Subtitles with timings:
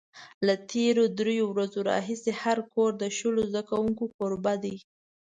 [0.45, 4.75] له تېرو درېیو ورځو راهیسې هر کور د شلو زده کوونکو کوربه دی.